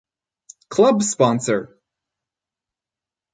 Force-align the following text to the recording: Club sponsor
Club 0.69 1.03
sponsor 1.05 1.77